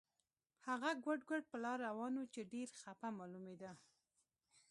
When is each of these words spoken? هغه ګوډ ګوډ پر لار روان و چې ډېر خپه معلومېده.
هغه 0.67 0.89
ګوډ 1.03 1.19
ګوډ 1.29 1.43
پر 1.51 1.59
لار 1.65 1.77
روان 1.87 2.13
و 2.17 2.23
چې 2.33 2.41
ډېر 2.51 2.67
خپه 2.81 3.07
معلومېده. 3.17 3.71